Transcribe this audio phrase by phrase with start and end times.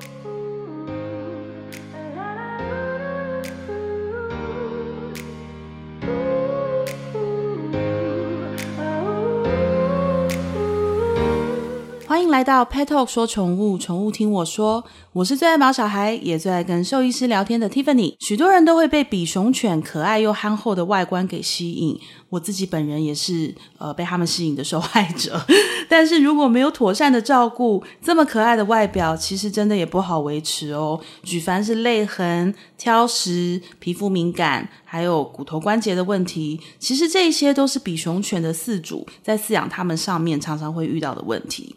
[0.00, 0.35] Thank you.
[12.16, 14.82] 欢迎来到 Pet Talk 说宠物，宠物听我说。
[15.12, 18.14] 我是最爱毛小孩，也最爱跟兽医师聊天的 Tiffany。
[18.20, 22.00] 许多人都会被比熊犬可爱又憨厚的外观给吸引，
[22.30, 25.44] 我自己本人也是呃被他们吸引的受害者。
[25.90, 30.98] 但是如果没有妥善的照顾，这么可爱的外表，其实真的也不好维持哦。
[31.22, 41.76] 举凡是泪痕、挑食、皮肤敏感，还有骨头关节的问题，其实这些都是比熊犬的饲主在饲养它们上面常常会遇到的问题。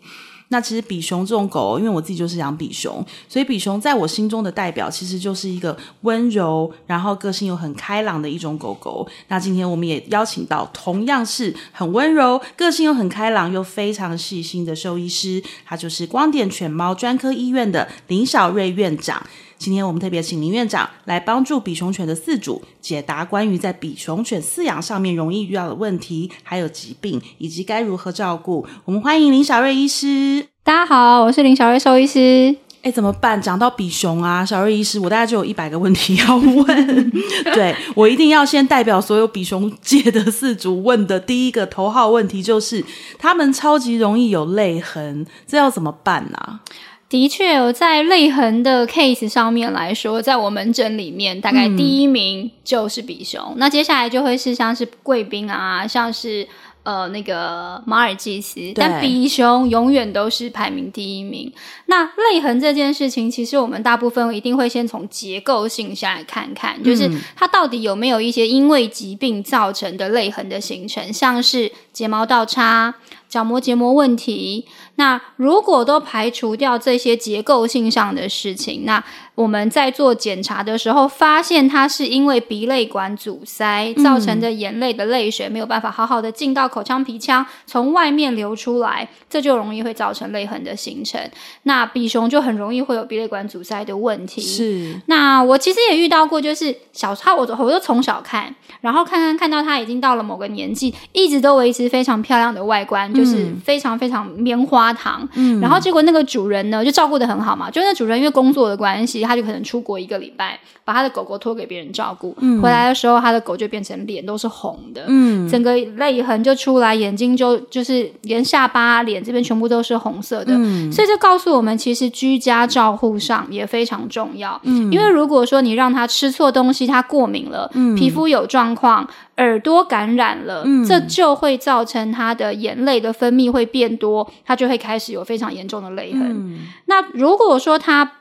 [0.50, 9.08] 那其实比熊这种狗，因为我自己就是养比熊，所以比熊在我心中的代表，其实就是一个温柔，然后个性又很开朗的一种狗狗。
[9.28, 19.26] 那今天我们也邀请到同样是很温柔、个性又很开朗又非常细心的兽医师，他就是光点犬猫专科医院的林小瑞院长。
[19.60, 28.66] 今天我们特别请林院长来帮助比熊犬的饲主解答关于在比熊犬饲养上面容易遇到的问题，还有疾病以及该如何照顾。
[28.86, 30.48] 我们欢迎林小瑞医师。
[30.64, 32.56] 大家好，我是林小瑞兽医师。
[32.84, 33.42] 哎，怎么办？
[33.42, 37.12] 讲到比熊啊，小瑞医师，我大概就有一百个问题要问。
[37.54, 42.86] 对，我一定要先代表所有比熊界的饲主问的第一个头号问题就是，
[43.18, 46.62] 他们超级容易有泪痕，这要怎么办呢、啊？
[47.10, 53.42] 的确，在泪痕的 case 上面来说，在我门诊里面，大概第一名就是比熊。
[53.42, 56.48] 嗯、那接下来就会是像是贵宾啊，像是
[56.90, 61.54] 呃那个马尔济斯，但比熊永远都是排名第一名。
[61.86, 72.96] 那泪痕这件事情，其实我们大部分一定会先从结构性下来看看，就是它到底有没有一些因为疾病造成的泪痕的形成，像是睫毛倒插、
[73.28, 74.66] 角膜结膜问题。
[74.96, 79.04] 那如果都排除掉这些结构性上的事情，那
[79.40, 91.18] 我们在做检查的时候，发现他是因为鼻泪管阻塞造成的眼泪的泪水没有办法好好的进到口腔鼻腔，从外面流出来，这就容易会造成泪痕的形成。
[91.64, 94.42] 那比熊就很容易会有鼻泪管阻塞的问题。
[94.42, 95.00] 是。
[95.06, 105.26] 那我其实也遇到过，就是小他我我都从小看，然后看看看到他已经到了某个年纪，一直都维持非常漂亮的外观，就是非常非常棉花糖。
[105.36, 105.62] 嗯。
[105.62, 109.29] 然后结果那个主人呢，就照顾的很好嘛，就那主人因为工作的关系。
[109.30, 129.08] 他就可能出国一个礼拜，把他的狗狗托给别人照顾，嗯、回来的时候，他的狗就变成脸都是红的，嗯，整个泪痕就出来，眼睛就就是连下巴、脸这边全部都是红色的，嗯，所以这告诉我们，其实居家照护上也非常重要，嗯，因为如果说你让他吃错东西，他过敏了，嗯，皮肤有状况，
[129.38, 136.22] 耳朵感染了，嗯，这就会造成他的眼泪的分泌会变多，他就会开始有非常严重的泪痕。
[136.32, 138.14] 嗯、那如果说他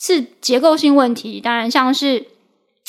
[0.00, 2.26] 是结构性问题，当然像是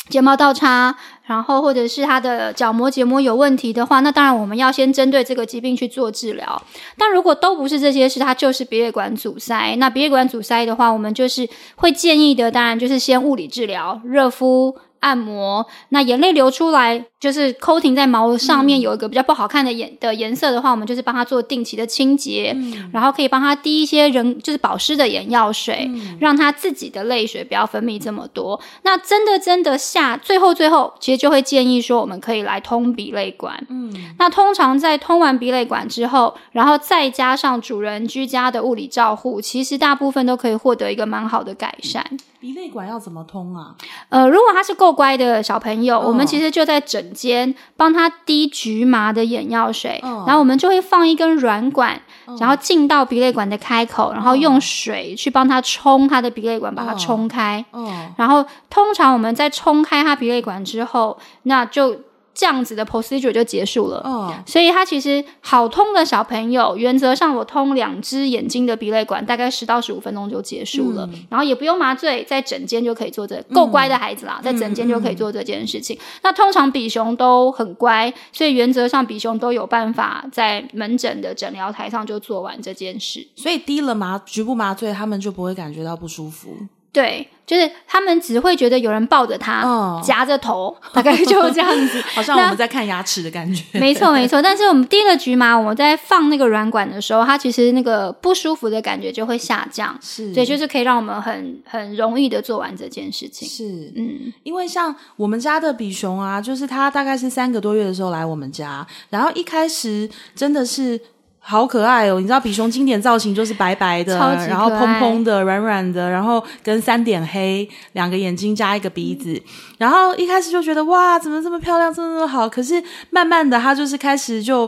[0.10, 0.96] 睫毛倒插，
[1.26, 6.62] 然后或者是他的角膜结膜有问题的话，那当然我们要先针对这个疾病去做治疗。
[6.98, 9.76] 但如果都不是这些事，它就是鼻泪管阻塞。
[9.78, 14.78] 那鼻泪管阻塞的话，我们就是会建议的，当然就是先物理治疗，热敷。
[15.06, 28.60] 按摩，那眼泪流出来就是 coating 在毛上面有一个比较不好看的颜的颜色的话，我们就是帮他做定期的清洁，嗯、然后可以帮他滴一些人就是保湿的眼药水，嗯、让他自己的泪水不要分泌这么多。
[28.82, 33.64] 那真的真的下最后最后，其实就会建议说，我们可以来通鼻泪管。
[33.70, 42.04] 嗯，那通常在通完鼻泪管之后，然后再加上主人居家的物理照护，其实大部分都可以获得一个蛮好的改善。
[42.46, 43.74] 鼻泪管要怎么通啊？
[44.10, 57.66] 呃，如果他是够乖的小朋友，哦、我们其实就在枕间帮他滴局麻的眼药水，哦、然后我们就会放一根软管，哦、然后进到鼻泪管的开口，然后用水去帮他冲他的鼻泪管，把它冲开。
[57.72, 62.00] 哦，然后通常我们在冲开他鼻泪管之后，那就。
[62.36, 64.02] 这样子的 procedure 就结束了。
[64.04, 75.96] 哦，所以他其实好通的小朋友，原则上我通两只眼睛的鼻泪管，大概十到十五分钟就结束了，嗯、然后也不用麻醉，在诊间就可以做这个，够乖的孩子啦，嗯、在诊间就可以做这件事情。
[75.96, 83.26] 嗯、那通常比熊都很乖，所以原则上比熊都有办法在门诊的诊疗台上就做完这件事。
[83.36, 86.58] 所以滴了麻局部麻醉，他们就不会感觉到不舒服。
[86.96, 93.62] 对，就是他们只会觉得有人抱着他，哦、夹着头， 大概就这样子， 好像我们在看牙齿的感觉。
[93.78, 94.42] 没错，没错。
[94.42, 99.94] 但是我们第一个局麻，我们在放那个软管的时候，它其实那个不舒服的感觉就会下降。
[100.02, 103.46] 是，对，就是可以让我们很很容易的做完这件事情。
[103.46, 111.00] 是，嗯，因为像我们家的比熊啊，就是它大概是三个多月的时候来我们家，然后一开始真的是。
[111.48, 112.20] 好可爱哦！
[112.20, 119.32] 你知道比熊经典造型就是白白的，然后蓬蓬的、软软的，然后跟三点黑，两个眼睛加一个鼻子。
[119.32, 119.42] 嗯、
[119.78, 122.50] 然后一开始就觉得哇，怎么这么漂亮，这么这么好？
[122.50, 124.68] 可是慢慢的，它就是开始就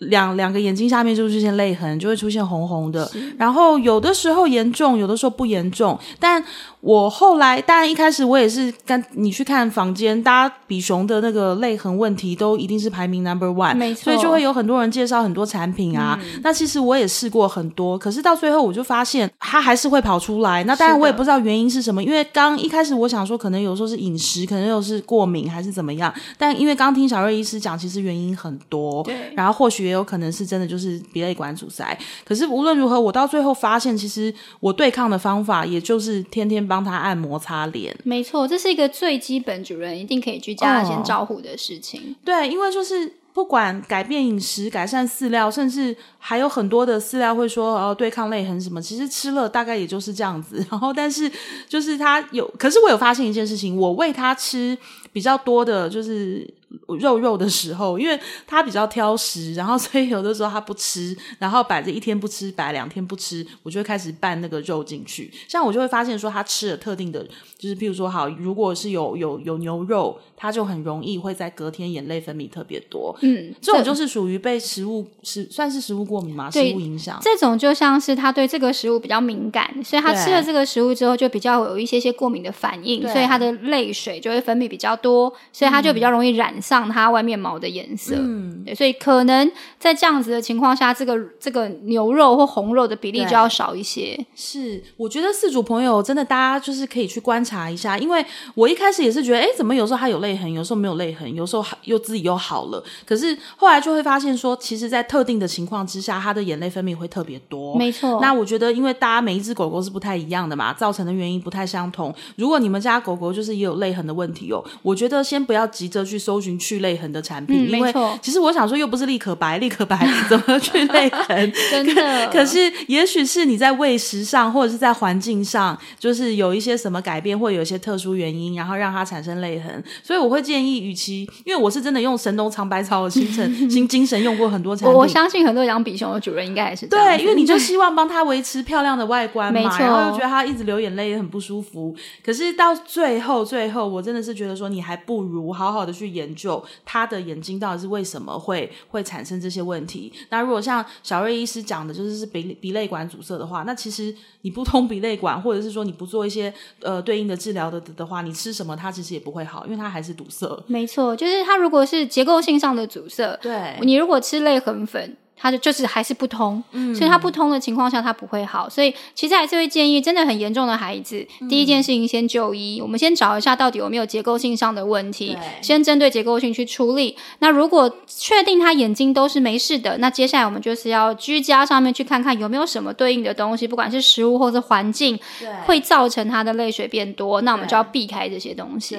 [0.00, 3.10] 两两个眼睛下面就出现泪痕，就会出现红红的。
[3.36, 6.42] 然后有的时候严重，有的时候不严重，但。
[6.80, 16.16] 我后来当然一开始我也是跟你去看房间，大家比熊的那个泪痕问题都一定是排名 number one，没错，所以就会有很多人介绍很多产品啊。
[16.22, 20.62] 嗯、那其实我也试过很多，可是到最后我就发现它还是会跑出来。
[20.62, 26.14] 那当然我也不知道原因是什么，因为刚一开始我想说可能有时候是饮食，可能又是过敏还是怎么样。
[26.38, 29.16] 但因为刚听小瑞医师讲，其实原因很多，对。
[29.34, 31.98] 然后或许也有可能是真的就是鼻泪管阻塞。
[32.24, 42.00] 可是无论如何，我到最后发现，其实我对抗的方法也就是天天帮他按摩擦脸，没错，这是一个最基本主人一定可以居家先照顾的事情。
[42.00, 42.14] 哦。
[42.24, 50.64] 对，因为就是不管改变饮食、改善饲料，甚至还有很多的饲料会说哦对抗泪痕什么，其实吃了大概也就是这样子。
[50.70, 51.30] 然后，但是
[51.68, 54.76] 就是他有，可是我有发现一件事情，我喂他吃
[55.12, 56.54] 比较多的，就是。
[57.00, 65.32] 肉肉的时候，因为他比较挑食，然后所以有的时候他不吃，然后摆着一天不吃，摆两天不吃，我就会开始拌那个肉进去。
[65.48, 67.26] 像我就会发现说，他吃了特定的，
[67.56, 73.16] 就是譬如说，好，如果是有有有牛肉，他就很容易会在隔天眼泪分泌特别多。
[73.22, 76.50] 嗯，这种就是属于被食物食算是食物过敏吗？
[76.50, 77.18] 食物影响？
[77.22, 86.48] 这种就像是他对这个食物比较敏感，所以他吃了这个食物之后就比较有一些些过敏的反应，所以他的泪水就会分泌比较多，所以它就比较容易染。
[86.60, 94.18] 上它外面毛的颜色，嗯，对，所以可能在这样子的情况下，这个这个牛肉或红肉的比例就要少一些。
[94.34, 98.22] 是，我觉得四主朋友真的大家就是可以去观察一下，因为
[98.54, 102.82] 我一开始也是觉得，哎，怎么有时候它有泪痕，有时候没有泪痕，有时候又自己又好了。
[103.06, 107.76] 可是后来就会发现说，其实，在特定的情况之下，它的眼泪分泌会特别多。
[107.78, 108.18] 没错。
[108.20, 112.12] 那我觉得，因为大家每一只狗狗是不太一样的嘛，造成的原因不太相同。
[112.36, 116.58] 如果你们家狗狗就是也有泪痕的问题哦，我觉得先不要急着去搜寻。
[116.58, 119.98] 去泪痕的产品，嗯、因为其实我想说，又不是立可白，立可白
[120.28, 121.52] 怎么去 泪痕？
[121.70, 129.82] 真的可，可是也许是你在喂食上，或者是在环境上，就是有一些什么改变，或有一些特殊原因，然后让它产生泪痕。
[130.02, 136.86] 所以我会建议，与其因为我是真的用神农尝百草的精神、 新精神用过很多产品，我相信很多养比熊的主人应该也是。
[136.86, 141.94] 对，因为你就 希望帮他维持漂亮的外观嘛，然后又觉得他一直流眼泪也很不舒服。
[142.24, 147.18] 可是到最后，最后我真的是觉得说，你还不如好好的去研究他的。
[147.28, 150.10] 眼睛到底是为什么会会产生这些问题？
[150.30, 160.46] 那如果像小瑞医师讲的，就是是鼻鼻泪管阻塞的话，那其实你不通 鼻泪管，或者是说你不做一些呃对应的治疗的的话，你吃什么它其实也不会好，因为它还是堵塞。
[160.68, 165.16] 没错，就是它如果是结构性上的阻塞，对，你如果吃泪痕粉。
[165.40, 168.68] 它的就是还是不通，嗯，所以它不通的情况下，它不会好。
[168.68, 172.80] 所以其实还是会建议，真的很严重的孩子，嗯、第一件事情先就医。
[172.80, 177.16] 我们先找一下到底有没有结构性上的问题，先针对结构性去处理。
[177.38, 185.18] 那如果确定他眼睛都是没事的，那接下来我们就是要居家上面去看看有没有什么对应的东西，不管是食物或是环境，
[185.64, 188.98] 会造成他的泪水变多，那我们就要避开这些东西。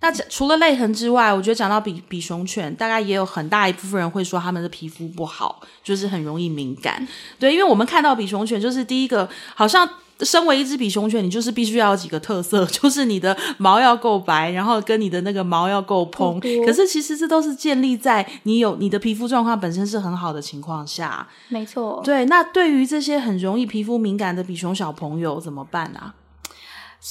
[0.00, 7.06] 那除了泪痕之外，我觉得讲到比比熊犬，大概也有很大一部分人会说他们的皮肤不好，就是很容易敏感。
[7.38, 9.88] 对，因为我们看到比熊犬，就是第一个，好像
[10.20, 16.38] 身为一只比熊犬，你就是必须要有几个特色， 就是你的毛要够白，然后跟你的那个毛要够蓬。
[16.64, 21.26] 可是其实这都是建立在你有你的皮肤状况本身是很好的情况下。
[21.48, 22.00] 没错。
[22.04, 26.14] 对，那对于这些很容易皮肤敏感的比熊小朋友怎么办啊？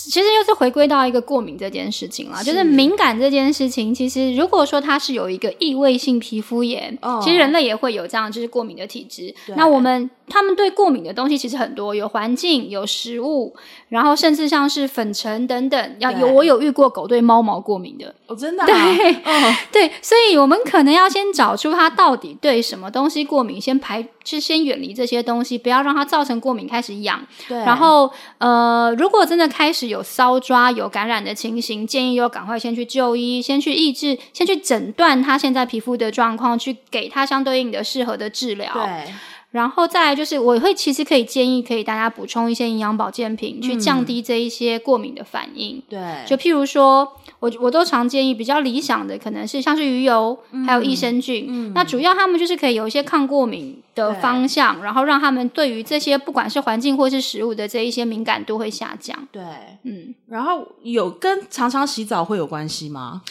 [0.05, 3.93] 其实又是回归到一个过敏这件事情了，就是敏感这件事情。
[3.93, 9.33] 其实如果说它是有一个异位性皮肤炎，哦、其实人类也会有这样就是过敏的体质。
[9.55, 13.55] 那我们他们对过敏的东西其实很多，有环境、有食物，
[13.89, 15.95] 然后甚至像是粉尘等等。
[15.99, 27.25] 要有我有遇过狗对猫毛过敏的，哦，真的、啊，对，哦、对，所以我们可能要先找出它到底对什么东西过敏，先排，就先远离这些东西，不要让它造成过敏，开始痒。
[27.47, 29.87] 对，然后呃，如果真的开始。
[29.87, 38.69] 有搔抓、有感染的情形，建议要赶快先去就医，先去抑制，先去诊断它现在皮肤的状况，去给它相对应的适合的治疗。
[38.73, 39.13] 对，
[39.51, 45.81] 然后再来就是，我会其实可以建议，可以大家补充一些营养保健品，嗯、去降低这一些过敏的反应。
[45.89, 47.13] 对，就譬如说。
[47.39, 51.45] 我我都常建议，比较理想的可能是像是鱼油，嗯、还有益生菌。
[51.47, 59.15] 嗯、那主要他们就是可以有一些抗过敏的方向，然后让他们对于这些不管是环境或是食物的这一些敏感度会下降。
[59.31, 59.43] 对，
[59.83, 63.21] 嗯，然后有跟常常洗澡会有关系吗？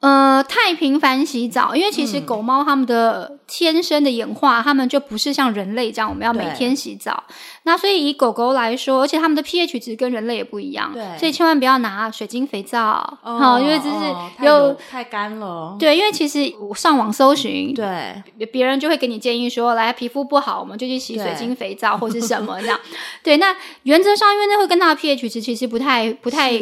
[0.00, 7.24] 呃，太频繁洗澡，因为其实狗猫它们的天生的演化，它、嗯、们就不是像人类这样，我们要每天洗澡。
[7.64, 12.78] 那所以以狗狗来说，而且它们的 pH 值跟人类也不一样，对，所以千万不要拿水晶肥皂，
[13.22, 15.76] 好、哦，因为这是又太干了。
[15.80, 22.78] 对，因为其实我上网搜寻，对，别人就会给你建议说，来皮肤不好，我们就去洗水晶肥皂或是什么这样。
[23.24, 26.52] 对，那原则上因为那会跟它的 pH 值其实不太不太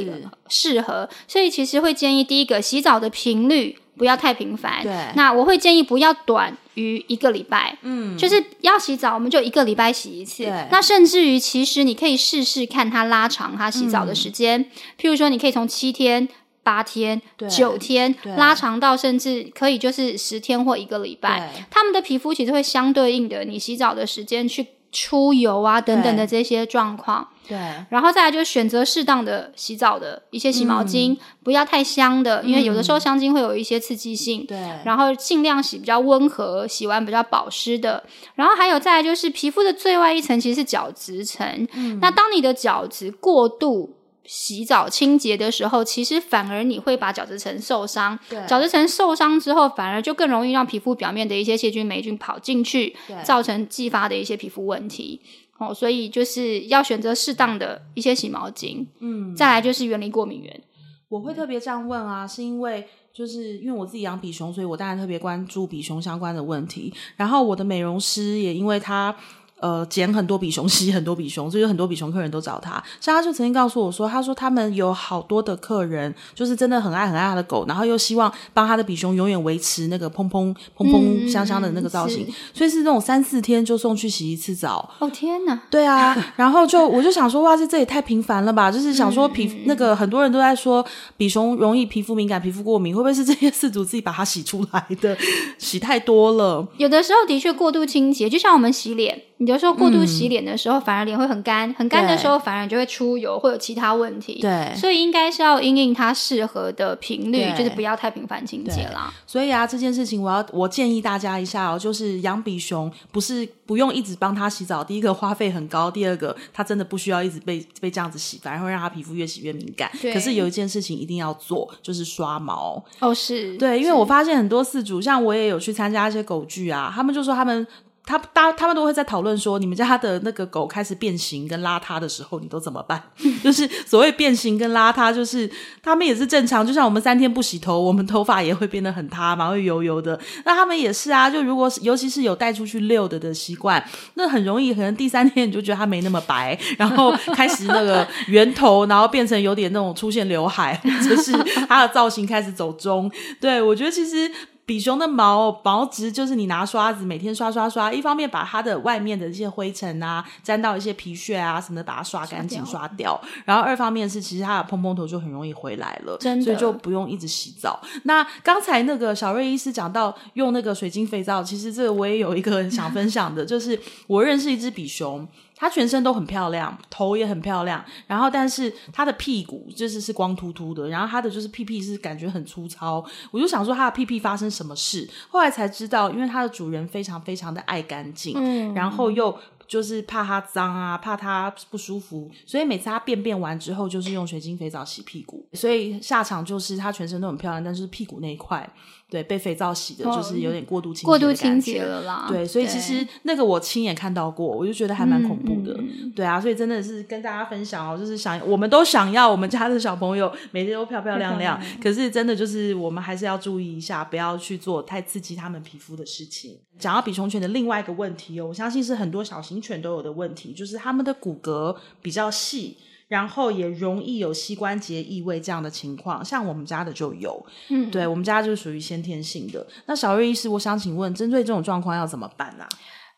[0.48, 4.80] 适合，所以其实会建议第一个洗澡的频率不要太频繁。
[4.85, 7.76] 对，那我会建议不要短于一个礼拜。
[7.83, 10.45] 嗯，就是要洗澡，我们就一个礼拜洗一次。
[10.45, 14.66] 对，那甚至于其实你可以试试看它拉长它洗澡的时间，嗯、
[15.00, 16.28] 譬如说你可以从七天、
[16.62, 21.50] 八天、九天拉长到甚至可以就是十天或一个礼拜。
[21.68, 24.64] 他们的皮肤其实会相对应的，你洗澡的时间去
[24.96, 27.28] 出油啊等等的这些状况。
[27.46, 27.56] 对，
[27.90, 34.44] 然后再来就是选择适当的洗澡的一些洗毛巾，嗯、不要太香的，因为有的时候香精会有一些刺激性。
[34.46, 38.02] 对、嗯，然后尽量洗比较温和，洗完比较保湿的。
[38.34, 41.68] 然后还有再来就是皮肤的最外一层其实是角质层。
[41.74, 43.94] 嗯，那当你的角质过度
[44.26, 48.18] 洗澡清洁的时候，其实反而你会把角质层受伤。
[48.28, 55.21] 对，角质层受伤之后，反而就更容易让皮肤表面的一些细菌、霉菌跑进去，造成继发的一些皮肤问题。
[55.59, 60.61] 哦，所以就是要选择适当的一些洗毛巾，嗯，再来就是远离过敏源。
[61.09, 66.92] 我会特别这样问啊，是因为就是因为我自己养比熊，所以我当然特别关注比熊相关的问题。
[67.16, 69.16] 然后我的美容师也因为他。
[69.58, 72.82] 呃，捡很多比熊， 洗很多比熊，所以有很多比熊客人都找他。
[73.00, 84.90] 像他就曾经告诉我说，他说他们有好多的客人，就是真的很爱很爱他的狗，然后又希望帮他的比熊永远维持那个蓬蓬蓬蓬香香的那个造型，嗯、所以是那种三四天就送去洗一次澡。
[84.98, 85.58] 哦天哪！
[85.70, 88.70] 对啊， 然后就我就想说，哇，这这也太频繁了吧？
[88.70, 90.84] 就是想说皮、嗯、那个很多人都在说
[91.16, 95.16] 比熊容易皮肤敏感、皮肤过敏，会不会是这些饲主自己把它洗出来的？
[95.58, 99.22] 洗太多了，有的时候的确过度清洁，就像我们洗脸。
[99.46, 104.40] 你就说过度洗脸的时候，嗯、反而脸会很干，很干的时候反而就会出油，会有其他问题。
[104.40, 109.14] 对，所以应该是要因应它适合的频率，就是不要太频繁清洁啦。
[109.24, 119.88] 所以啊，这件事情我要我建议大家一下哦，就是养比熊不是不用一直帮它洗澡，第一个花费很高，第二个它真的不需要一直被被这样子洗，反而会让它皮肤越洗越敏感。
[120.02, 120.12] 对。
[120.12, 122.84] 可是有一件事情一定要做，就是刷毛。
[122.98, 123.56] 哦，是。
[123.58, 127.64] 对，因为我发现很多饲主，像我也有去参加一些狗剧啊，他们就说他们。
[128.06, 133.02] 他大他们都会在讨论说，你们家的那个狗开始变形跟邋遢的时候，你都怎么办？
[133.42, 135.50] 就是所谓变形跟邋遢，就是
[135.82, 140.18] 他们也是正常，就像我们三天不洗头，我们头发也会变得很塌嘛，会油油的。
[140.44, 143.84] 那他们也是啊，就如果尤其是有带出去遛的的习惯，
[144.14, 151.32] 那很容易可能第三天你就觉得它没那么白， 然后开始那个圆头，然后变成有点那种出现刘海，就是
[151.68, 153.10] 它的造型开始走中。
[153.40, 154.30] 对，我觉得其实。
[154.66, 163.18] 比熊的毛毛质就是你拿刷子每天刷刷刷，一方面把它的外面的一些灰尘啊，沾到一些皮屑啊什么的，把它刷干净刷掉。
[163.44, 167.80] 然后二方面是其实它的蓬蓬头就很容易回来了，所以就不用一直洗澡。
[168.02, 175.25] 那刚才那个小瑞医师讲到用那个水晶肥皂，其实这个我也有一个很想分享的，就是我认识一只比熊。
[175.56, 189.36] 它全身都很漂亮，头也很漂亮，然后但是它的屁股就是是光秃秃的，然后它的就是屁屁是感觉很粗糙，我就想说它的屁屁发生什么事，后来才知道，因为它的主人非常非常的爱干净，嗯，然后又
[189.66, 198.70] 就是怕它脏啊，怕它不舒服，所以每次它便便完之后就是用水晶肥皂洗屁股，所以下场就是它全身都很漂亮，但是屁股那一块。
[199.08, 202.26] 对，被肥皂洗的，就是有点过度清洁，过度清洁了啦。
[202.28, 205.75] 对，所以其实那个我亲眼看到过，我就觉得还蛮恐怖的。
[205.78, 216.58] 嗯、对啊，所以真的是跟大家分享哦，就是想我们都想要我们家的小朋友每天都漂漂亮亮，可是真的就是我们还是要注意一下，不要去做太刺激他们皮肤的事情。
[216.78, 222.76] 讲到比熊犬的另外一个问题哦，我相信是很多小型犬都有的问题，就是他们的骨骼比较细。
[223.08, 229.64] 然后也容易有膝关节异位这样的情况，像我们家的就有，嗯，对，我们家就是属于先天性的。
[229.86, 232.68] 那小瑞医师，我想请问，针对这种状况要怎么办啊？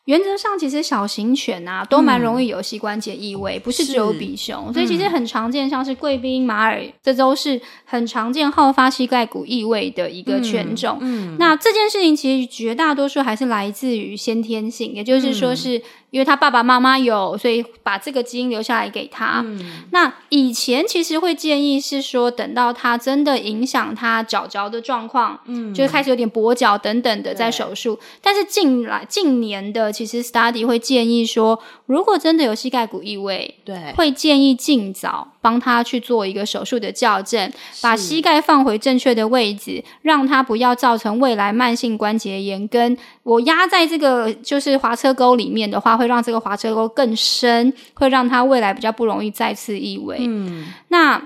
[0.05, 10.97] 原则上，其实小型犬啊都蛮容易有膝关节异位，嗯、不是只有比熊，所以其实很常见，像是贵宾、马尔，这都是很常见好发膝盖骨异位的一个犬种。
[11.01, 15.81] 嗯，嗯那这件事情其实绝大多数还是来自于先天性，也就是说是。
[16.11, 19.43] 嗯因为他爸爸妈妈有，所以把这个基因留下来给他。
[19.45, 27.99] 嗯、那以前其实会建议是说，等到他真的影响他脚脚的状况，嗯，就是开始有点跛脚等等的，在手术。
[28.23, 35.33] 但是近来近年的其实 study 会建议说，如果真的有膝盖骨异位，对，会建议尽早。
[35.41, 42.67] 帮他去做一个手术的校正，把膝盖放回正确的位置，让他不要造成未来慢性关节炎。
[42.67, 50.17] 跟我压在这个就是滑车沟里面的话，会让这个滑车沟更深，会让他未来比较不容易再次异位。
[50.19, 51.21] 嗯，那。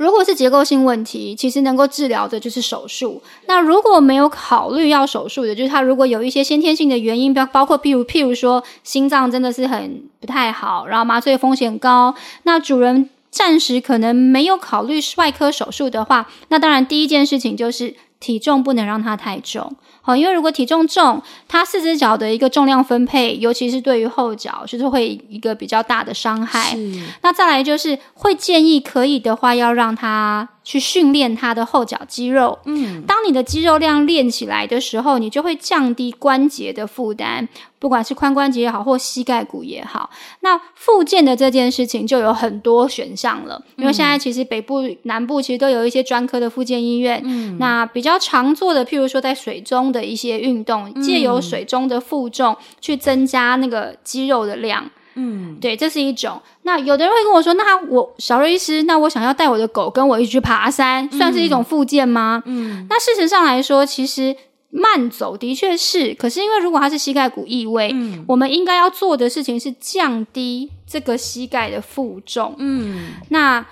[0.00, 3.22] 如果是结构性问题，其实能够治疗的就是手术。
[3.44, 12.14] 那如果没有考虑要手术的，就是他如果有一些先天性的原因，包包括譬如譬如说心脏真的是很不太好，然后麻醉风险高，
[12.44, 19.74] 那主人暂时可能没有考虑外科手术的话，那当然第一件事情就是体重不能让它太重。
[20.02, 26.76] 好，因为如果体重重，它四只脚的一个重量分配，尤其是对于后脚，就是会一个比较大的伤害。
[27.22, 30.48] 那再来就是会建议，可以的话，要让它。
[30.62, 32.56] 去训练它的后脚肌肉。
[32.66, 37.48] 嗯，当你的肌肉量练起来的时候，你就会降低关节的负担，
[37.80, 40.10] 不管是髋关节也好，或膝盖骨也好。
[40.40, 47.20] 那复健的这件事情就有很多选项了，因为现在其实北部、南部其实都有一些专科的复健医院。
[47.24, 54.90] 嗯，那比较常做的，譬如说在水中的一些运动，借由水中的负重去增加那个肌肉的量。
[55.14, 56.40] 嗯，对，这是一种。
[56.62, 64.34] 那有的人会跟我说：“那我小瑞医师，那我想要带我的狗跟我一起去爬山，嗯、算是一种复健吗？”嗯，那事实上来说，其实
[64.70, 66.14] 慢走的确是。
[66.14, 72.54] 可是因为如果它是膝盖骨异位，嗯，我们应该要做的事情是降低这个膝盖的负重。
[72.58, 73.66] 嗯，那。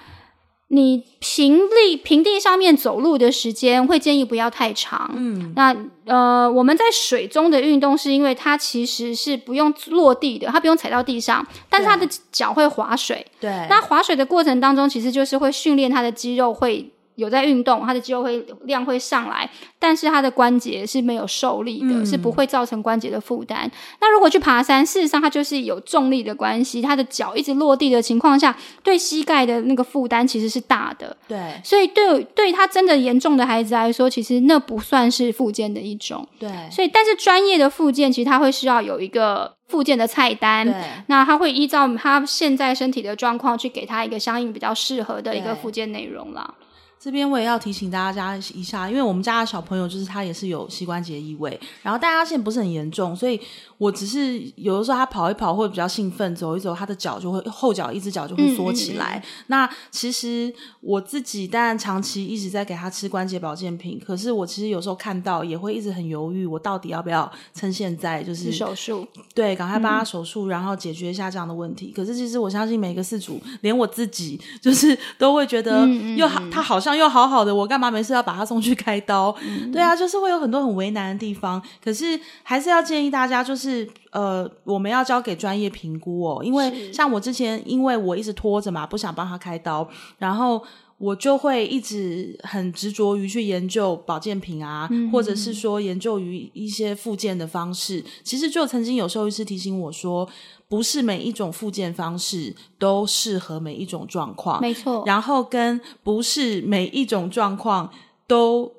[0.68, 5.10] 你平地平地上面走路的时间会建议不要太长。
[5.16, 13.26] 嗯，那呃，我们在水中的运动是因为它其实是不用落地的，它不用踩到地上，但是它的脚会划水。
[13.40, 16.90] 对，那划水的过程当中，其实就是会训练它的肌肉会。
[17.18, 23.68] 有在运动，他的肌肉会量会上来，但是他的关节是没有受力的，嗯、是不会造成关节的负担。
[24.00, 31.16] 那如果去爬山，事实上它就是有重力的关系，他的脚一直落地的情况下，对膝盖的那个负担其实是大的。
[31.26, 36.24] 对，所以对对他真的严重的孩子来说，其实那不算是复健的一种。
[36.38, 40.72] 对，所以但是专业的复健，其实他会需要有一个附件的菜单。
[41.08, 46.54] 那他会依照他现在身体的状况去给他一个相应比较适合的一个附件内容啦。
[47.00, 53.40] 这边我也要提醒大家一下，因为我们家的小朋友就是他也是有膝关节异位，然后但他现在不是很严重，所以
[53.78, 59.16] 我只是有的时候他跑一跑会比较兴奋，走一走他的脚就会后脚一只脚就会缩起来。
[59.16, 59.44] 嗯嗯嗯。
[59.46, 69.06] 那其实我自己当然长期一直在给他吃关节保健品，可是我其实有时候看到也会一直很犹豫，我到底要不要趁现在就是手术？
[69.32, 71.86] 对，赶快帮他手术，然后解决一下这样的问题。
[71.86, 76.87] 嗯、可是其实我相信每个饲主，连我自己就是都会觉得又好，他好像。
[76.96, 79.34] 又好好的，我干嘛没事要把他送去开刀？
[79.42, 81.62] 嗯、对啊，就是会有很多很为难的地方。
[81.82, 86.42] 可是还是要建议大家，就是呃，我们要交给专业评估哦。
[86.44, 90.62] 因为像我之前，因为我一直拖着嘛，不想帮他开刀，然后
[90.98, 98.04] 我就会一直很执着于去研究保健品啊，嗯、或者是说研究于一些复健的方式。
[98.22, 100.28] 其实就曾经有兽医师提醒我说。
[100.68, 105.02] 不是每一种复健方式都适合每一种状况，没错。
[105.06, 107.90] 然后跟不是每一种状况
[108.26, 108.70] 都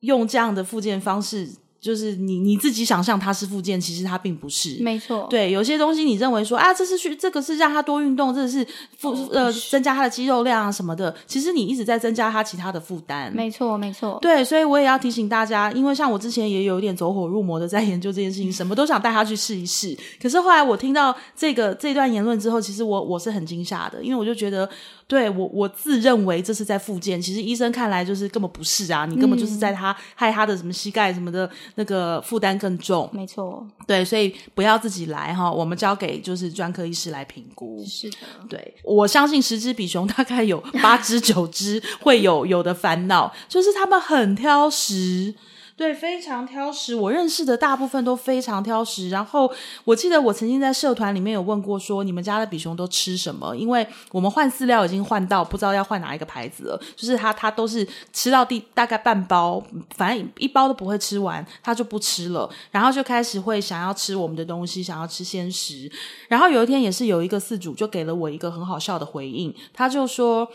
[0.00, 1.54] 用这样的复健方式。
[1.80, 4.78] 就是你你自己想象它是附件，其实它并不是。
[4.80, 8.66] 没错，对，有些东西你认为说啊，这是去这个是让他多运动，这是
[8.98, 13.32] 负、哦、呃增加他的肌肉量啊什么的，其实你一直在增加他其他的负担。
[13.34, 14.18] 没错，没错。
[14.20, 19.96] 对，所以我也要提醒大家，因为像我之前也有一点走火入魔的在研究这件事情，什么都想带他去试一试。
[20.20, 24.68] 可是后来我听到这个这段言论之后，其实我我是很惊吓的，因为我就觉得。
[25.08, 33.08] 对我，我自认为这是在复健，其实医生看来就是根本不是啊，你根本就是在他、嗯、害他的什么膝盖什么的那个负担更重。
[33.12, 37.84] 没错，对，所以不要自己来哈，我们交给就是专科医师来评估。
[37.86, 38.16] 是的，
[38.48, 45.34] 对，我相信十只比熊大概有八只 九只会有有的烦恼，就是他们很挑食。
[45.76, 46.94] 对，非常挑食。
[46.94, 49.10] 我认识的大部分都非常挑食。
[49.10, 49.52] 然后
[49.84, 53.54] 我记得我曾经在社团里面有问过，说你们家的比熊都吃什么？
[53.54, 56.80] 因为我们换饲料已经换到不知道要换哪一个牌子了。
[56.96, 59.62] 就是他他都是吃到第大概半包，
[59.94, 62.48] 反正一包都不会吃完，他就不吃了。
[62.70, 65.92] 然后就开始会想要吃我们的东西，想要吃鲜食。
[66.28, 70.50] 然后有一天也是有一个饲主就给了我一个很好笑的回应，他就说。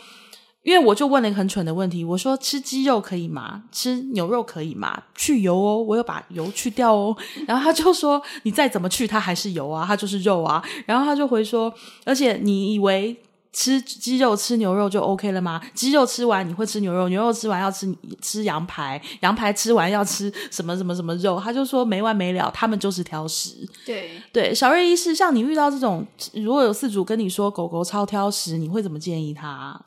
[0.62, 3.64] 因为我就问了一个很蠢的问题，我说吃鸡肉可以吗？
[3.72, 5.02] 吃牛肉可以吗？
[5.14, 7.16] 去油哦，我有把油去掉哦。
[7.46, 10.62] 然后他就说，你再怎么去，它还是油啊，它就是肉啊。
[10.86, 11.72] 然后他就回说，
[12.04, 13.16] 而且你以为
[13.52, 15.60] 吃鸡肉吃牛肉就 OK 了吗？
[15.74, 21.40] 鸡肉吃完你会吃牛肉，牛肉吃完要吃吃羊排，羊排吃完要吃什么什么什么肉？
[21.42, 23.68] 他就说没完没了，他们就是挑食。
[23.84, 29.78] 对对，小瑞医师，像你遇到这种，如果有饲主跟你说狗狗超挑食，你会怎么建议他？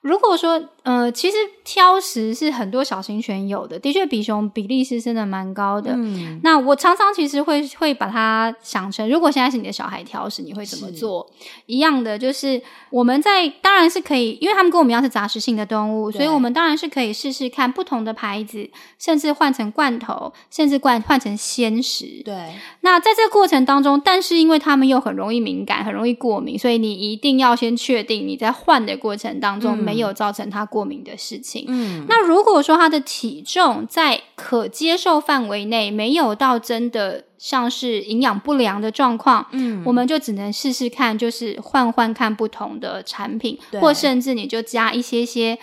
[0.00, 5.92] 如果说，呃，其实挑食是很多小型犬有的，的确比熊比例是真的蛮高的。
[5.94, 11.26] 嗯，那我常常其实会会把它想成，如果现在是你的小孩挑食，你会怎么做？
[11.66, 22.22] 一样的，就是我们在当然是可以，因为他们跟我们一样是杂食性的动物，所以我们当然是可以试试看不同的牌子，甚至换成罐头，甚至换换成鲜食。
[22.24, 22.34] 对。
[22.82, 29.80] 那在这个过程当中，但是因为他们又很容易敏感，很容易过敏，所以你一定要先确定你在换的过程当中。
[29.80, 31.66] 没有造成他过敏的事情。
[31.68, 45.58] 嗯，那如果说他的体重在可接受范围内，没有到真的像是营养不良的状况，嗯，我们就只能试试看，就是换换看不同的产品，或甚至你就加一些些。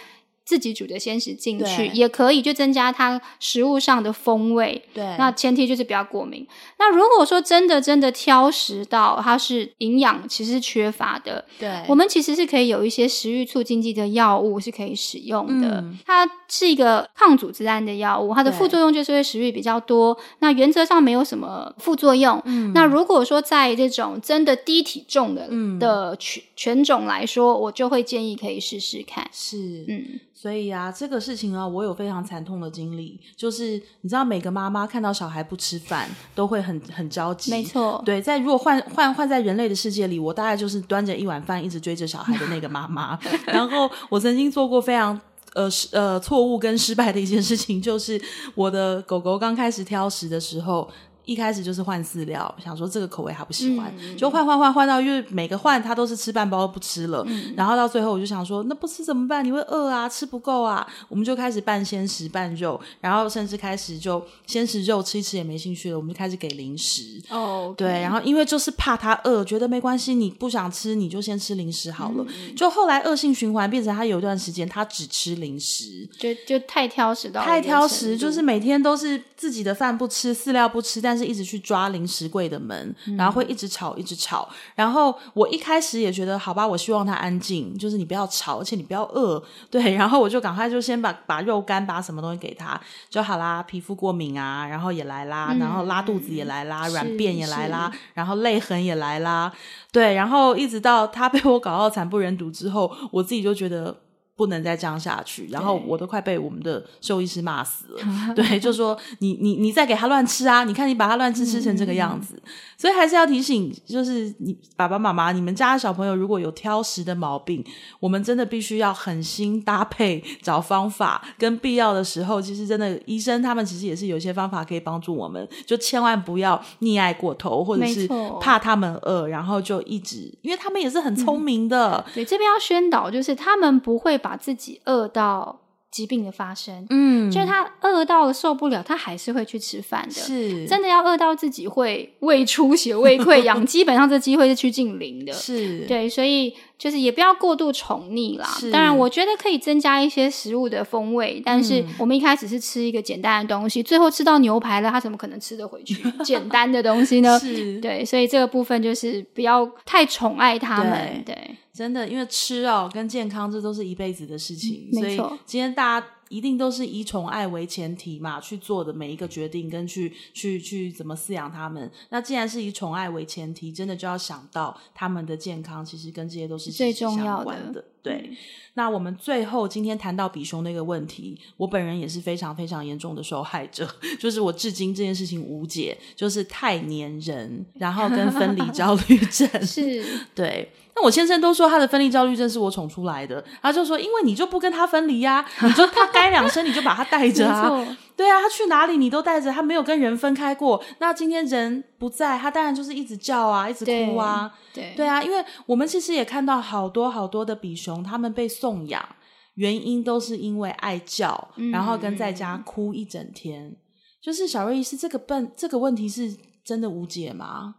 [0.47, 4.81] 自己煮的鲜食进去也可以，就增加它食物上的风味。
[4.93, 6.47] 对，那前提就是不要过敏。
[6.79, 15.81] 那如果说真的真的挑食到它是营养其实是缺乏的，对，我们其实是可以有一些食欲促进剂的药物是可以使用的。
[15.81, 20.17] 嗯，它是一个抗组织胺的药物，它的副作用就是会食欲比较多。
[20.39, 22.41] 那原则上没有什么副作用。
[22.45, 29.29] 嗯，那如果说在这种真的低体重的，嗯，的犬犬种来说，我就会建议可以试试看。
[29.33, 30.21] 是，嗯。
[30.39, 33.19] 所以啊，这个事情啊，我有非常惨痛的经历。
[33.35, 37.49] 就是你知道，每个妈妈看到小孩不吃饭，都会很很着急。
[37.49, 43.17] 没错，对，在如果换换换在人类的世界里，我大概就是端着一碗饭，一直追着小孩的那个妈妈。
[43.47, 45.19] 然后我曾经做过非常
[45.55, 48.21] 呃失呃错误跟失败的一件事情，就是
[48.53, 50.87] 我的狗狗刚开始挑食的时候。
[51.27, 59.43] 一开始就是换饲料，想说这个口味他不喜欢，嗯、就换换换换到，因为每个换他都是吃半包不吃了，嗯、然后到最后我就想说，那不吃怎么办？
[59.43, 67.21] 你会饿啊，吃不够啊，我们就开始半鲜食半肉，然后甚至开始就鲜食肉吃一吃也没兴趣了，我们就开始给零食。
[67.29, 72.25] 哦对，然后因为就是怕他饿，觉得没关系，你不想吃你就先吃零食好了。
[72.29, 84.47] 嗯、就后来恶性循环，变成他有一段时间他只吃零食，就就太挑食到太挑食，就是每天都是自己的饭不吃，饲料不吃，但是一直去抓零食柜的门，然后会一直吵，一直吵。
[84.75, 89.95] 然后我一开始也觉得，好吧，我希望他安静，就是你不要吵，而且你不要饿，对。
[89.95, 93.63] 然后我就赶快就先把把肉干，把什么东西给他就好啦。
[93.63, 99.51] 皮肤过敏啊，然后也来啦，然后拉肚子也来啦，软便也来啦，然后泪痕也来啦，
[99.91, 100.13] 对。
[100.13, 103.95] 然后一直到他被我搞到惨不忍睹之后，我自己就觉得。
[104.37, 107.99] 不能再这样下去，然后我都快被我们的兽医师骂死了。
[108.35, 110.63] 对，就说你你你再给他乱吃啊！
[110.63, 117.65] 你看你把他乱吃吃成这个样子，嗯、所以还是要提醒，就是你爸爸妈妈，你们家的小朋友如果有挑食的毛病，
[117.99, 128.07] 我们真的必须要狠心搭配找方法，跟必要的时候，其实真的医生他们其实也是有些方法可以帮助我们，就千万不要溺爱过头，或者是
[128.39, 132.05] 怕他们饿，然后就一直，因为他们也是很聪明的。
[132.13, 134.26] 对、嗯，这边要宣导，就是他们不会把。
[134.27, 140.13] 把自己饿到疾病的发生，嗯，就是他饿到了受不了，他还是会去吃饭的。
[140.13, 145.31] 是，真的要饿到自己会胃出血、胃溃疡， 基本上这机会是趋近零的。
[145.31, 148.45] 是，对，所以就是也不要过度宠溺啦。
[148.71, 157.39] 当然，我觉得可以增加一些食物的风味，但是我们一开始是吃一个简单的东西，最后吃到牛排了，他怎么可能吃得回去简单的东西呢？
[157.39, 161.23] 是，对，所以这个部分就是不要太宠爱他们。
[161.25, 161.33] 对。
[161.33, 171.89] 对真的，因为吃哦跟健康这都是一辈子的事情，嗯、所以今天大家一定都是以宠爱为前提嘛，去做的每一个决定跟去去去怎么饲养他们。
[172.09, 176.71] 那既然是以宠爱为前提，真的就要想到他们的健康，其实跟这些都是。
[176.71, 177.85] 最重要的。
[178.07, 178.37] 对，嗯、
[178.75, 183.87] 那我们最后今天谈到比熊那个问题，我本人也是非常非常严重的受害者，
[184.19, 190.03] 就是我至今这件事情无解，就是太粘人，然后跟分离焦虑症 是。
[190.33, 190.71] 对。
[190.95, 200.83] 那我先生都说他的分离焦虑症是我宠出来的，他就说，因为你就不跟他分离呀、啊，你就他该两声你就把他带着啊，错对啊，他去哪里你都带着，他没有跟人分开过。
[200.99, 209.07] 那今天人不在，他当然就是一直叫啊，一直哭啊，对对，对啊，因为我们其实也看到好多好多的比熊，他们被送养
[209.53, 213.77] 原因都是因为爱叫，嗯、然后跟在家哭一整天。
[214.19, 217.75] 就是小瑞医师，这个笨这个问题是真的无解吗？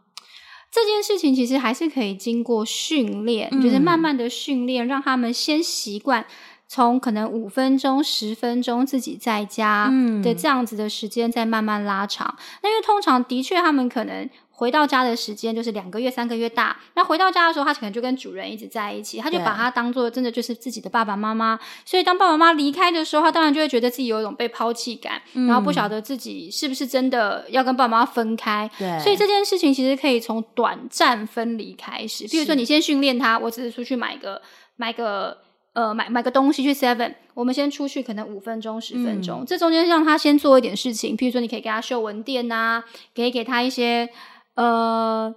[0.71, 6.25] 这件事情其实还是可以经过训练，嗯、就是慢慢的训练，让他们先习惯
[6.69, 9.91] 从可能五分钟、十分钟自己在家
[10.23, 12.33] 的这样子的时间，再慢慢拉长。
[12.61, 14.29] 那、嗯、因为通常的确他们可能。
[14.59, 16.75] 回到家的时间就是两个月、三个月大。
[16.93, 21.57] 那回到家的时候，他可能就跟主人一直在一起，他就把他当做真的就是自己的爸爸妈妈。
[21.85, 28.69] 所以当爸爸妈妈离开的时候，他当然就会觉得自己有一种被抛弃感，嗯、然后不晓得自己是不是真的要跟爸爸妈妈分开。
[28.77, 32.27] 对，所以这件事情其实可以从短暂分离开始。
[32.27, 34.41] 比如说，你先训练他，我只是出去买个
[34.75, 35.37] 买个
[35.73, 41.15] 呃买买个东西去 Seven，我们先出去可能五分钟、十分钟，嗯、这中间让他先做一点事情。
[41.17, 42.83] 譬如说，你可以给他秀文店啊，
[43.15, 44.09] 可以给他一些。
[44.55, 45.33] 呃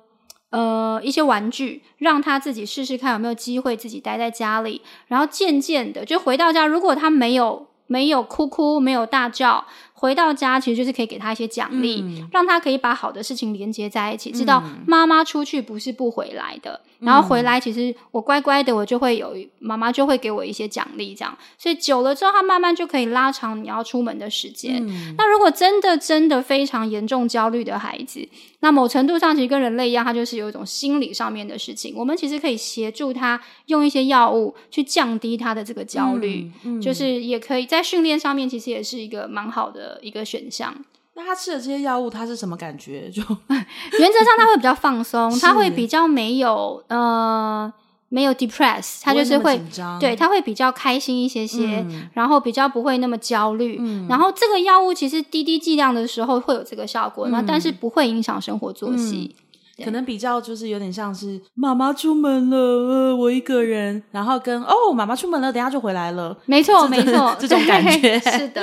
[0.51, 6.66] 呃，一些玩具，让他自己试试看有没有机会自己待在家里，然后渐渐的就回到家。
[6.66, 9.64] 如果他没有没有哭哭，没有大叫。
[10.03, 24.85] 回到家其实就是可以给他一些奖励，嗯、让他可以把好的事情连接在一起，知道妈妈出去不是不回来的，嗯、然后回来其实我乖乖的，我就会有妈妈就会给我一些奖励，这样，所以久了之后，他慢慢就可以拉长你要出门的时间。
[24.85, 36.51] 嗯、那如果真的真的非常严重焦虑的孩子，那某程度上其实跟人类一样，他就是有一种心理上面的事情，我们其实可以协助他用一些药物去降低他的这个焦虑，
[36.83, 39.92] 就是也可以在训练上面，其实也是一个蛮好的。
[40.01, 40.75] 一个选项，
[41.15, 43.11] 那他吃的这些药物，他是什么感觉？
[43.11, 43.23] 就
[43.99, 47.71] 原则上他会比较放松， 他会比较没有呃
[48.09, 49.61] 没有 depress，他就是会
[49.99, 53.79] 对他会比较开心一些些，嗯、然后比较不会那么焦虑。
[53.81, 59.35] 嗯、然后这个药物其实滴滴剂量的时候会有这个效果，那、嗯、但是不会影响生活作息，
[59.79, 68.19] 嗯、可能比较就是有点像是妈妈出门了，呃，我一个人，然后跟哦妈妈出门了，等下就回来了，没错没错，这种感觉。
[68.21, 68.63] 是的。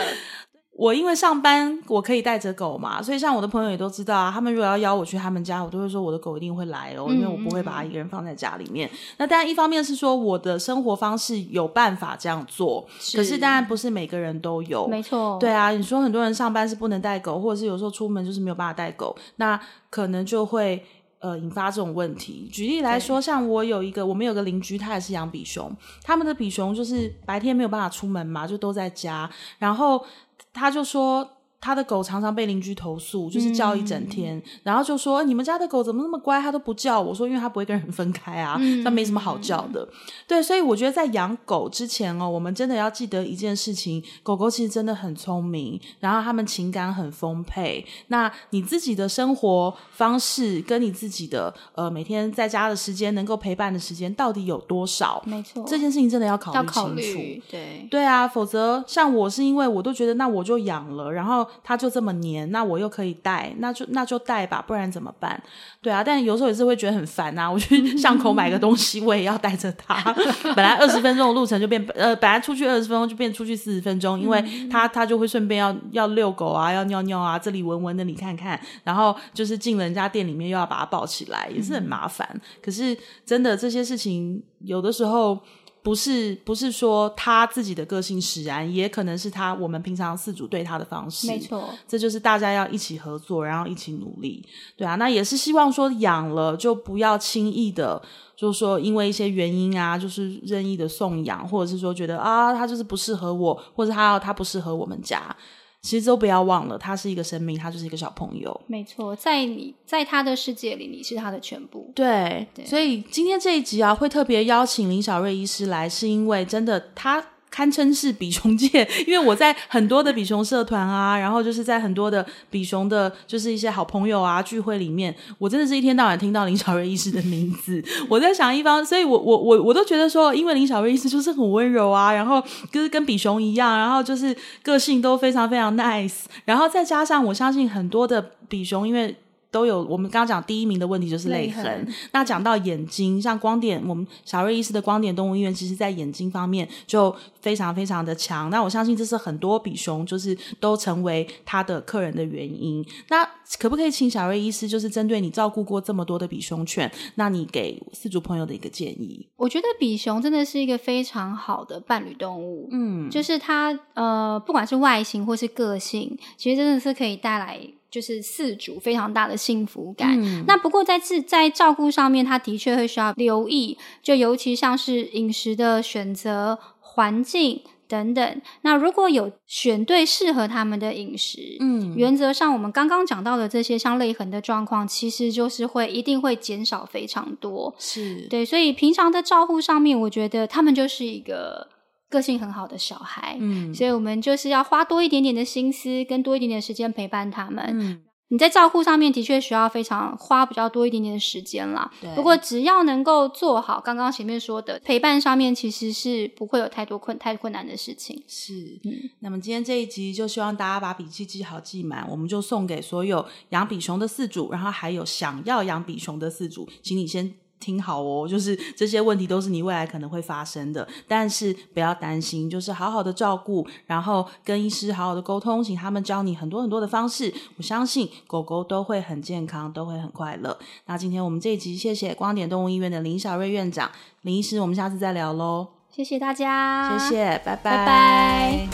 [0.80, 4.32] 我因为上班，我可以带着狗嘛，所以像我的朋友也都知道啊。
[4.34, 8.88] 他们如果要邀我去他们家，我都会说我的狗一定会来哦，因为我不会把它一个人放在家里面。
[8.88, 14.88] 嗯、那当然，一方面是说我的生活方式有办法这样做，是可是当然不是每个人都有。
[14.88, 20.82] 没错，对啊，你说很多人上班是不能带狗，或者是有时候出门就是没有办法带狗，那可能就会
[21.19, 22.49] 呃引发这种问题。
[22.51, 25.71] 举例来说，像我有一个，我们有个邻居，他也是养比熊，
[26.03, 30.05] 他们的比熊就是白天没有办法出门嘛，就都在家，然后。
[30.51, 31.29] 他就说。
[31.62, 39.82] 他的狗常常被邻居投诉，就是叫一整天，嗯、然后就说：“你们家的狗怎么那么乖，它都不叫。”我说：“因为它不会跟人分开啊，它、嗯、没什么好叫的。
[39.82, 39.89] 嗯”
[40.26, 47.86] 对，所以我觉得在养狗之前哦，我们真的要记得一件事情：狗狗其实真的很聪明，然后它们情感很丰沛。
[48.08, 55.22] 那你自己的生活方式跟你自己的呃每天在家的时间，能够陪伴的时间到底有多少？
[55.26, 57.45] 没错，这件事情真的要考虑清楚。
[57.52, 61.45] 对对啊，否则像我是因为我都觉得那我就养了，然后。
[61.63, 65.41] 他就这么黏，那我又可以带，那就那就带吧，不然怎么办？
[65.81, 67.49] 对啊，但有时候也是会觉得很烦啊。
[67.49, 70.13] 我去巷口买个东西，我也要带着它。
[70.55, 82.27] 本来二十分钟的路程就变呃，本来出去二十分钟就变出去四十分钟，因为它它就会顺便要要遛狗啊，要尿尿啊，这里闻闻，那里看看，然后就是进人家店里面又要把它抱起来，也是很麻烦。
[82.62, 85.39] 可是真的这些事情，有的时候。
[85.82, 91.28] 不是不是说他自己的个性使然，也可能是他我们平常四组对他的方式。
[91.28, 94.46] 没错，这就是大家要一起合作，然后一起努力。
[94.76, 98.02] 对啊，那也是希望说养了就不要轻易的，
[98.36, 105.36] 就是说因为一些原因啊，就是任意的送养，或者是说觉得啊他就是不适合我，或者他要他不适合我们家。
[105.82, 108.62] 其实都不要忘了，他是一个生命，他就是一个小朋友。
[108.68, 111.92] 没错，在你在他的世界里，你是他的全部。
[111.96, 117.24] 对，对，所以今天这一集啊，会特别邀请林小瑞医师来，是因为真的他。
[117.49, 127.83] 堪称是比熊界，因为我在很多的比熊社团啊，然后就是在很多的比熊的，就是一些好朋友啊聚会里面，我真的是一天到晚听到林小瑞医师的名字。
[128.07, 139.15] 我在想一方，所以我我我我都觉得说，因为林小瑞医师就是很温柔啊，然后就是跟比熊一样，然后就是个性都非常非常 nice，然后再加上我相信很多的比熊，因为。
[139.51, 141.63] 都有，我们刚刚讲第一名的问题就是泪痕。
[141.63, 141.93] 痕。
[142.12, 148.49] 那讲到眼睛，像光点，我们小瑞医师的光点动物医院，其实在眼睛方面就非常非常的强。
[148.49, 152.85] 那我相信这是很多比熊就是都成为他的客人的原因。
[153.09, 159.27] 那可不可以请小瑞医师，就是针对你照顾过这么多的比熊犬，那你给饲主朋友的一个建议？
[159.35, 162.69] 我觉得比熊真的是一个非常好的伴侣动物。
[162.71, 167.59] 嗯，就是它呃，不管是外形或是个性，其实真的是可以带来。
[167.89, 170.21] 就是四主非常大的幸福感。
[170.21, 178.41] 嗯、那不过在自在照顾上面，他的确会需要留意，就尤其像是饮食的选择、环境等等。
[178.62, 187.73] 那如果有选对适合他们的饮食，嗯，原则上我们刚刚讲到的这些像泪痕的状况，其实就是会一定会减少非常多。
[187.80, 191.67] 是对，所以平常的照顾上面，我觉得他们就是一个。
[192.10, 197.63] 个性很好的小孩，嗯，所以我们就是要花多一点点的心思，跟多一点点时间陪伴他们。
[197.69, 201.91] 嗯，你在照顾上面的确需要非常花比较多一点点的时间啦。
[202.02, 202.15] 对。
[202.15, 208.24] 不过只要能够做好刚刚前面说的陪伴上面，其实是不会有太多困太困难的事情。
[208.28, 208.80] 是。
[208.84, 208.91] 嗯。
[209.19, 217.36] 那么今天这一集就希望大家把笔记记好记满，我们就送给所有养比熊的四组，然后还有想要养比熊的四组，请你先。
[217.60, 227.34] 听好哦，就是这些问题都是你未来可能会发生的，但是不要担心，就是好好的照顾，然后跟医师好好的沟通，请他们教你很多很多的方式。
[227.58, 230.58] 我相信狗狗都会很健康，都会很快乐。
[230.86, 233.91] 那今天我们这一集，谢谢光点动物医院的林小瑞院长，
[234.22, 235.67] 林医师，我们下次再聊喽。
[235.91, 238.69] 谢谢大家，谢谢，拜拜，拜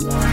[0.00, 0.29] 拜。